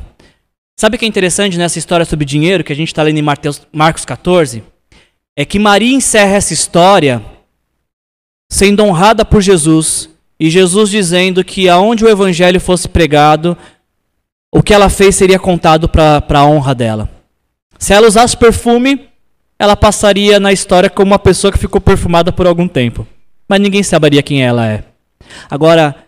[0.79, 3.22] Sabe o que é interessante nessa história sobre dinheiro que a gente está lendo em
[3.22, 4.62] Mateus, Marcos 14?
[5.37, 7.22] É que Maria encerra essa história
[8.50, 13.57] sendo honrada por Jesus e Jesus dizendo que aonde o evangelho fosse pregado,
[14.57, 17.11] o que ela fez seria contado para a honra dela.
[17.77, 19.09] Se ela usasse perfume,
[19.59, 23.05] ela passaria na história como uma pessoa que ficou perfumada por algum tempo.
[23.49, 24.85] Mas ninguém saberia quem ela é.
[25.51, 26.07] Agora,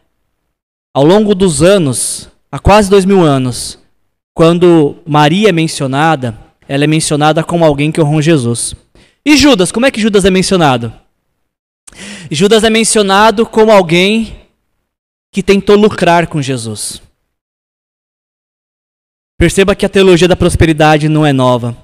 [0.95, 3.81] ao longo dos anos, há quase dois mil anos,
[4.33, 8.77] quando Maria é mencionada, ela é mencionada como alguém que honrou Jesus.
[9.25, 10.93] E Judas, como é que Judas é mencionado?
[12.31, 14.37] Judas é mencionado como alguém
[15.33, 17.03] que tentou lucrar com Jesus.
[19.39, 21.77] Perceba que a teologia da prosperidade não é nova.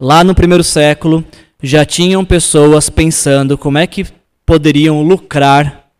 [0.00, 1.24] Lá no primeiro século,
[1.62, 4.06] já tinham pessoas pensando como é que
[4.44, 5.90] poderiam lucrar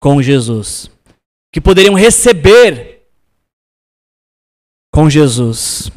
[0.00, 0.90] com Jesus,
[1.52, 3.02] que poderiam receber
[4.92, 5.90] com Jesus.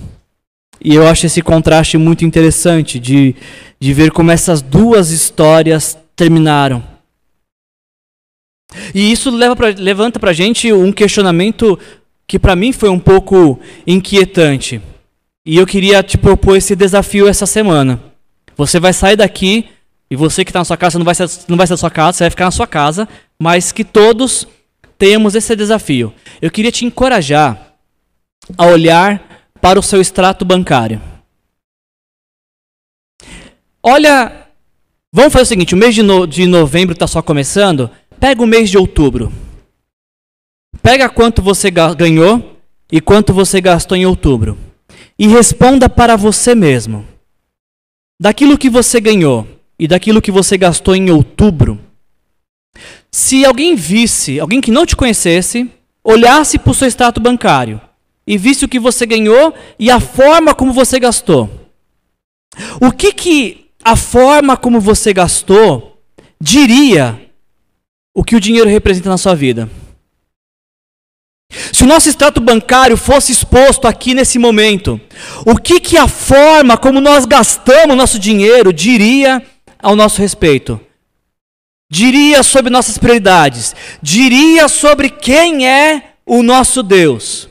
[0.84, 3.36] E eu acho esse contraste muito interessante de,
[3.80, 6.84] de ver como essas duas histórias terminaram.
[8.94, 11.80] E isso leva pra, levanta para a gente um questionamento
[12.28, 14.82] que para mim foi um pouco inquietante.
[15.46, 18.02] E eu queria te propor esse desafio essa semana.
[18.56, 19.66] Você vai sair daqui,
[20.10, 21.92] e você que está na sua casa não vai, ser, não vai ser na sua
[21.92, 23.08] casa, você vai ficar na sua casa,
[23.40, 24.48] mas que todos
[24.98, 26.14] tenhamos esse desafio.
[26.42, 27.74] Eu queria te encorajar
[28.58, 31.02] a olhar para o seu extrato bancário.
[33.82, 34.48] Olha,
[35.12, 37.90] vamos fazer o seguinte: o mês de, no, de novembro está só começando.
[38.20, 39.32] Pega o mês de outubro.
[40.82, 42.60] Pega quanto você ganhou
[42.92, 44.58] e quanto você gastou em outubro.
[45.18, 47.06] E responda para você mesmo.
[48.20, 49.48] Daquilo que você ganhou
[49.78, 51.80] e daquilo que você gastou em outubro,
[53.12, 55.70] se alguém visse, alguém que não te conhecesse,
[56.04, 57.80] olhasse para o seu extrato bancário
[58.26, 61.50] e visse o que você ganhou e a forma como você gastou,
[62.82, 66.02] o que que a forma como você gastou
[66.40, 67.20] diria
[68.16, 69.70] o que o dinheiro representa na sua vida.
[71.72, 75.00] Se o nosso extrato bancário fosse exposto aqui nesse momento,
[75.46, 79.42] o que, que a forma como nós gastamos nosso dinheiro diria
[79.82, 80.80] ao nosso respeito?
[81.92, 87.48] Diria sobre nossas prioridades, diria sobre quem é o nosso Deus,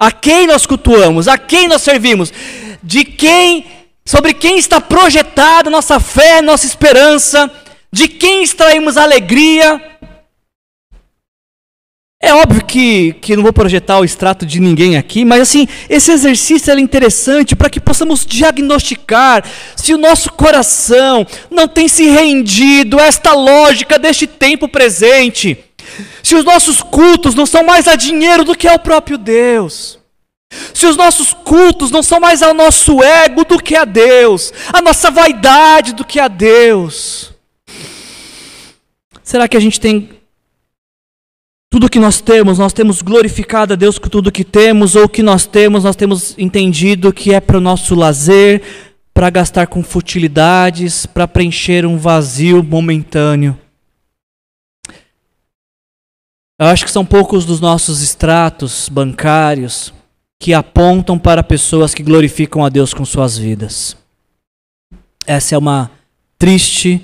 [0.00, 2.32] a quem nós cultuamos, a quem nós servimos,
[2.82, 3.66] de quem,
[4.04, 7.50] sobre quem está projetada nossa fé, nossa esperança,
[7.92, 9.95] de quem extraímos alegria.
[12.26, 16.10] É óbvio que, que não vou projetar o extrato de ninguém aqui, mas assim, esse
[16.10, 19.44] exercício é interessante para que possamos diagnosticar
[19.76, 25.56] se o nosso coração não tem se rendido a esta lógica deste tempo presente.
[26.20, 30.00] Se os nossos cultos não são mais a dinheiro do que ao próprio Deus.
[30.74, 34.82] Se os nossos cultos não são mais ao nosso ego do que a Deus, a
[34.82, 37.32] nossa vaidade do que a Deus.
[39.22, 40.15] Será que a gente tem
[41.70, 45.08] tudo que nós temos, nós temos glorificado a Deus com tudo que temos, ou o
[45.08, 48.62] que nós temos, nós temos entendido que é para o nosso lazer,
[49.12, 53.58] para gastar com futilidades, para preencher um vazio momentâneo.
[56.58, 59.92] Eu acho que são poucos dos nossos extratos bancários
[60.38, 63.96] que apontam para pessoas que glorificam a Deus com suas vidas.
[65.26, 65.90] Essa é uma
[66.38, 67.02] triste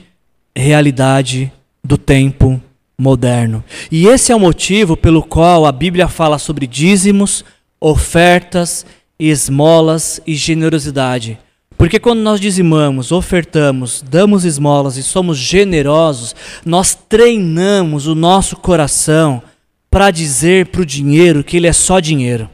[0.56, 1.52] realidade
[1.82, 2.62] do tempo
[3.02, 3.64] moderno.
[3.90, 7.44] E esse é o motivo pelo qual a Bíblia fala sobre dízimos,
[7.80, 8.86] ofertas,
[9.18, 11.38] esmolas e generosidade.
[11.76, 16.34] Porque quando nós dizimamos, ofertamos, damos esmolas e somos generosos,
[16.64, 19.42] nós treinamos o nosso coração
[19.90, 22.48] para dizer para o dinheiro que ele é só dinheiro,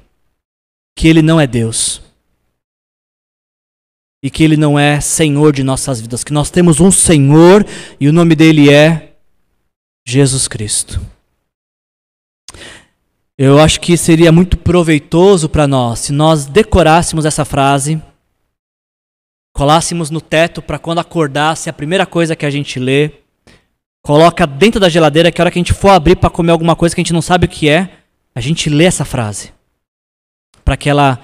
[0.96, 2.01] que ele não é Deus
[4.22, 7.64] e que ele não é Senhor de nossas vidas, que nós temos um Senhor
[8.01, 9.07] e o nome dele é
[10.11, 10.98] Jesus Cristo.
[13.36, 18.02] Eu acho que seria muito proveitoso para nós se nós decorássemos essa frase,
[19.54, 23.12] colássemos no teto para quando acordasse a primeira coisa que a gente lê,
[24.02, 26.74] coloca dentro da geladeira que a hora que a gente for abrir para comer alguma
[26.74, 27.98] coisa que a gente não sabe o que é,
[28.34, 29.52] a gente lê essa frase.
[30.64, 31.20] Para que ela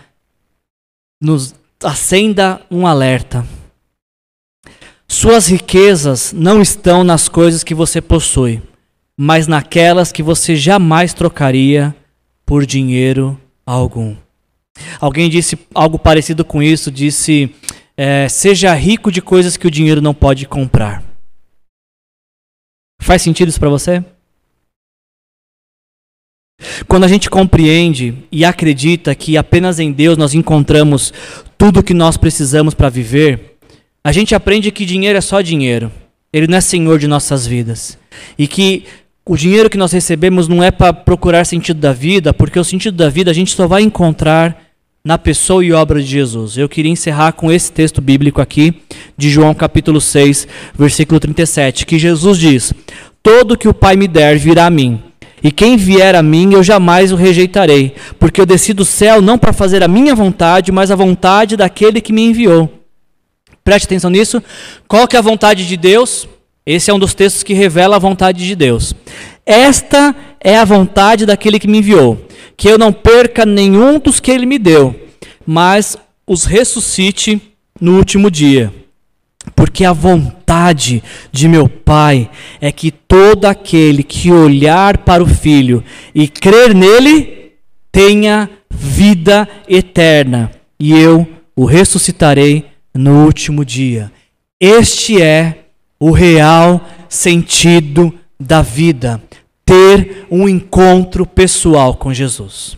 [1.22, 3.46] nos acenda um alerta.
[5.08, 8.62] Suas riquezas não estão nas coisas que você possui
[9.16, 11.94] mas naquelas que você jamais trocaria
[12.44, 14.16] por dinheiro algum.
[15.00, 17.54] Alguém disse algo parecido com isso, disse:
[17.96, 21.02] é, seja rico de coisas que o dinheiro não pode comprar.
[23.00, 24.04] Faz sentido isso para você?
[26.88, 31.12] Quando a gente compreende e acredita que apenas em Deus nós encontramos
[31.58, 33.58] tudo o que nós precisamos para viver,
[34.02, 35.92] a gente aprende que dinheiro é só dinheiro.
[36.32, 37.98] Ele não é senhor de nossas vidas.
[38.38, 38.84] E que
[39.26, 42.96] o dinheiro que nós recebemos não é para procurar sentido da vida, porque o sentido
[42.96, 44.64] da vida a gente só vai encontrar
[45.02, 46.58] na pessoa e obra de Jesus.
[46.58, 48.82] Eu queria encerrar com esse texto bíblico aqui,
[49.16, 52.74] de João capítulo 6, versículo 37, que Jesus diz:
[53.22, 55.02] Todo que o Pai me der virá a mim,
[55.42, 59.38] e quem vier a mim eu jamais o rejeitarei, porque eu desci do céu não
[59.38, 62.70] para fazer a minha vontade, mas a vontade daquele que me enviou.
[63.62, 64.42] Preste atenção nisso.
[64.86, 66.28] Qual que é a vontade de Deus?
[66.66, 68.94] Esse é um dos textos que revela a vontade de Deus.
[69.46, 72.26] Esta é a vontade daquele que me enviou,
[72.56, 74.94] que eu não perca nenhum dos que ele me deu,
[75.46, 77.40] mas os ressuscite
[77.80, 78.72] no último dia.
[79.54, 82.30] Porque a vontade de meu Pai
[82.60, 85.84] é que todo aquele que olhar para o Filho
[86.14, 87.52] e crer nele
[87.92, 92.64] tenha vida eterna, e eu o ressuscitarei
[92.94, 94.10] no último dia.
[94.60, 95.66] Este é
[96.00, 99.22] o real sentido da vida,
[99.64, 102.76] ter um encontro pessoal com Jesus.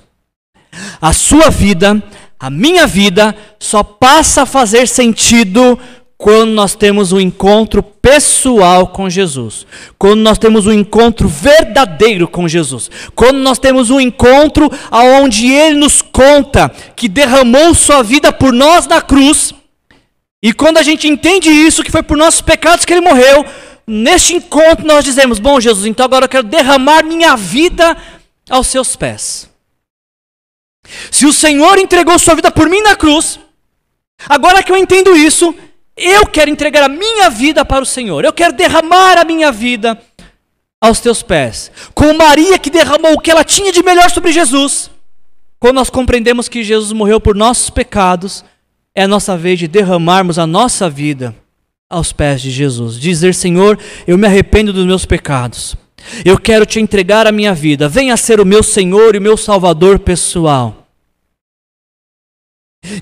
[1.01, 2.03] A sua vida,
[2.39, 5.79] a minha vida, só passa a fazer sentido
[6.19, 9.67] quando nós temos um encontro pessoal com Jesus,
[9.99, 15.77] quando nós temos um encontro verdadeiro com Jesus, quando nós temos um encontro aonde Ele
[15.77, 19.55] nos conta que derramou sua vida por nós na cruz,
[20.43, 23.45] e quando a gente entende isso, que foi por nossos pecados que Ele morreu,
[23.87, 27.97] neste encontro nós dizemos: Bom, Jesus, então agora eu quero derramar minha vida
[28.51, 29.49] aos seus pés.
[31.11, 33.39] Se o Senhor entregou sua vida por mim na cruz,
[34.29, 35.55] agora que eu entendo isso,
[35.97, 38.25] eu quero entregar a minha vida para o Senhor.
[38.25, 40.01] Eu quero derramar a minha vida
[40.81, 41.71] aos teus pés.
[41.95, 44.91] Com Maria que derramou o que ela tinha de melhor sobre Jesus.
[45.59, 48.45] Quando nós compreendemos que Jesus morreu por nossos pecados,
[48.95, 51.35] é a nossa vez de derramarmos a nossa vida
[51.89, 52.99] aos pés de Jesus.
[52.99, 55.77] Dizer, Senhor, eu me arrependo dos meus pecados.
[56.25, 57.89] Eu quero te entregar a minha vida.
[57.89, 60.87] Venha ser o meu Senhor e o meu Salvador pessoal.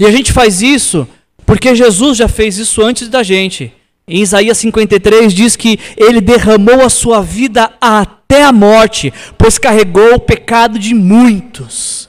[0.01, 1.07] E a gente faz isso
[1.45, 3.73] porque Jesus já fez isso antes da gente.
[4.07, 10.15] Em Isaías 53 diz que ele derramou a sua vida até a morte, pois carregou
[10.15, 12.09] o pecado de muitos.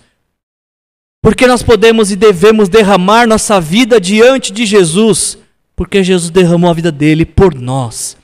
[1.21, 5.38] Porque nós podemos e devemos derramar nossa vida diante de Jesus,
[5.76, 8.17] porque Jesus derramou a vida dele por nós,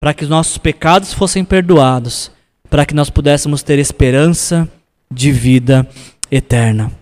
[0.00, 2.30] para que os nossos pecados fossem perdoados,
[2.68, 4.68] para que nós pudéssemos ter esperança
[5.10, 5.88] de vida
[6.30, 6.92] eterna.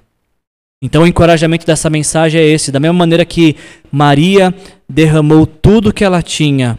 [0.81, 3.57] Então o encorajamento dessa mensagem é esse: da mesma maneira que
[3.91, 4.55] Maria
[4.89, 6.79] derramou tudo que ela tinha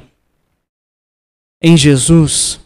[1.62, 2.60] em Jesus,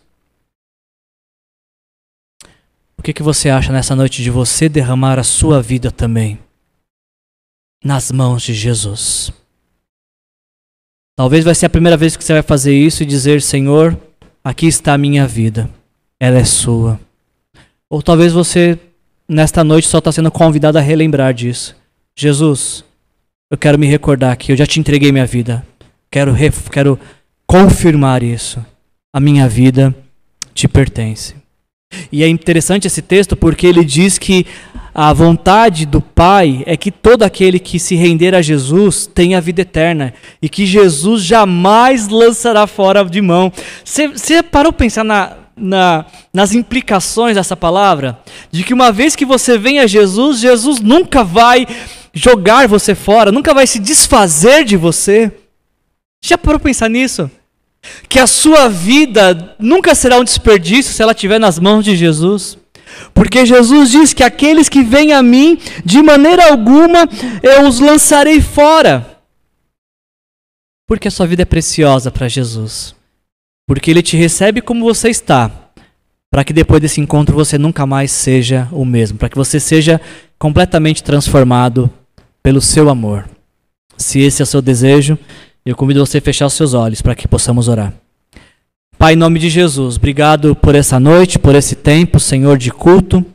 [2.97, 6.37] o que, que você acha nessa noite de você derramar a sua vida também
[7.83, 9.33] nas mãos de Jesus?
[11.21, 13.95] Talvez vai ser a primeira vez que você vai fazer isso e dizer: Senhor,
[14.43, 15.69] aqui está a minha vida,
[16.19, 16.99] ela é sua.
[17.87, 18.79] Ou talvez você
[19.29, 21.75] nesta noite só está sendo convidado a relembrar disso.
[22.15, 22.83] Jesus,
[23.51, 25.63] eu quero me recordar que eu já te entreguei minha vida.
[26.09, 26.33] Quero,
[26.71, 26.99] quero
[27.45, 28.59] confirmar isso.
[29.13, 29.93] A minha vida
[30.55, 31.35] te pertence.
[32.11, 34.45] E é interessante esse texto porque ele diz que
[34.93, 39.61] a vontade do Pai é que todo aquele que se render a Jesus tenha vida
[39.61, 43.51] eterna e que Jesus jamais lançará fora de mão.
[43.85, 48.19] Você parou pensar na, na, nas implicações dessa palavra,
[48.51, 51.65] de que uma vez que você vem a Jesus, Jesus nunca vai
[52.13, 55.31] jogar você fora, nunca vai se desfazer de você.
[56.23, 57.31] Já parou pensar nisso?
[58.07, 62.57] Que a sua vida nunca será um desperdício se ela estiver nas mãos de Jesus.
[63.13, 67.07] Porque Jesus diz que aqueles que vêm a mim, de maneira alguma
[67.41, 69.19] eu os lançarei fora.
[70.87, 72.93] Porque a sua vida é preciosa para Jesus.
[73.67, 75.49] Porque ele te recebe como você está,
[76.29, 80.01] para que depois desse encontro você nunca mais seja o mesmo, para que você seja
[80.37, 81.89] completamente transformado
[82.43, 83.29] pelo seu amor.
[83.97, 85.17] Se esse é o seu desejo,
[85.65, 87.93] eu convido você a fechar os seus olhos para que possamos orar.
[88.97, 93.25] Pai, em nome de Jesus, obrigado por essa noite, por esse tempo, Senhor, de culto.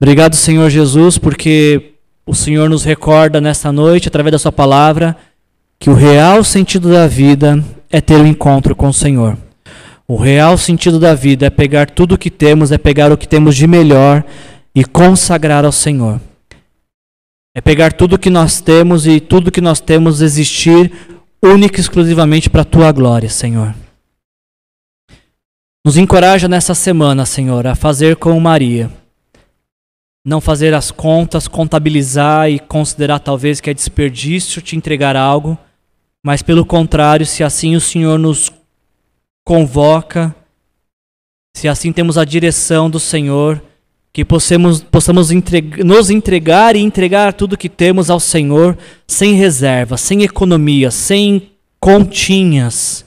[0.00, 1.92] Obrigado, Senhor Jesus, porque
[2.24, 5.16] o Senhor nos recorda nesta noite, através da Sua palavra,
[5.78, 9.36] que o real sentido da vida é ter um encontro com o Senhor.
[10.06, 13.28] O real sentido da vida é pegar tudo o que temos, é pegar o que
[13.28, 14.24] temos de melhor
[14.74, 16.20] e consagrar ao Senhor.
[17.58, 20.92] É pegar tudo que nós temos e tudo que nós temos existir
[21.42, 23.74] única e exclusivamente para a tua glória, Senhor.
[25.84, 28.88] Nos encoraja nessa semana, Senhor, a fazer como Maria.
[30.24, 35.58] Não fazer as contas, contabilizar e considerar talvez que é desperdício te entregar algo
[36.24, 38.52] mas pelo contrário, se assim o Senhor nos
[39.46, 40.34] convoca,
[41.56, 43.62] se assim temos a direção do Senhor,
[44.18, 49.96] que possamos, possamos entregar, nos entregar e entregar tudo que temos ao Senhor sem reserva,
[49.96, 53.04] sem economia, sem continhas.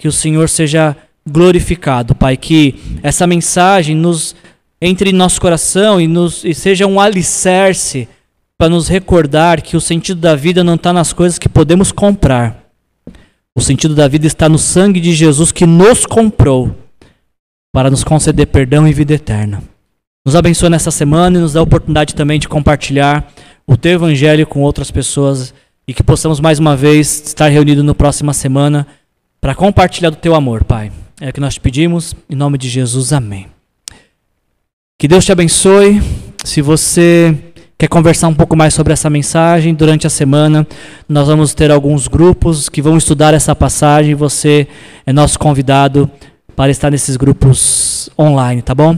[0.00, 2.74] Que o Senhor seja glorificado, Pai, que
[3.04, 4.34] essa mensagem nos
[4.80, 8.08] entre em nosso coração e, nos, e seja um alicerce
[8.58, 12.64] para nos recordar que o sentido da vida não está nas coisas que podemos comprar.
[13.56, 16.76] O sentido da vida está no sangue de Jesus que nos comprou
[17.72, 19.62] para nos conceder perdão e vida eterna.
[20.24, 23.26] Nos abençoe nessa semana e nos dá a oportunidade também de compartilhar
[23.66, 25.52] o teu evangelho com outras pessoas
[25.86, 28.86] e que possamos mais uma vez estar reunidos na próxima semana
[29.40, 30.92] para compartilhar do teu amor, Pai.
[31.20, 33.48] É o que nós te pedimos, em nome de Jesus, amém.
[34.96, 36.00] Que Deus te abençoe
[36.44, 37.36] se você
[37.76, 40.64] quer conversar um pouco mais sobre essa mensagem, durante a semana
[41.08, 44.14] nós vamos ter alguns grupos que vão estudar essa passagem.
[44.14, 44.68] Você
[45.04, 46.08] é nosso convidado
[46.54, 48.96] para estar nesses grupos online, tá bom?